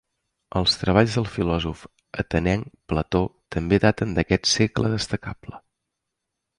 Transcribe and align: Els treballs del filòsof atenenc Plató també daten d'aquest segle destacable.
Els 0.59 0.77
treballs 0.83 1.17
del 1.19 1.27
filòsof 1.33 1.83
atenenc 2.25 2.73
Plató 2.93 3.23
també 3.57 3.83
daten 3.87 4.19
d'aquest 4.19 4.53
segle 4.57 4.95
destacable. 4.99 5.67